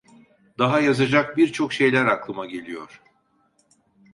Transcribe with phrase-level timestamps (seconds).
[0.59, 3.01] Daha yazacak birçok şeyler aklıma geliyor…